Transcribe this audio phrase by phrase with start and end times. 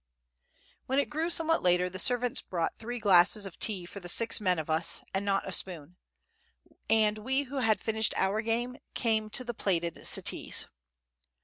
[0.87, 4.41] When it grew somewhat later, the servants brought three glasses of tea for the six
[4.41, 5.95] men of us, and not a spoon;
[6.89, 10.65] and we who had finished our game came to the plaited settees.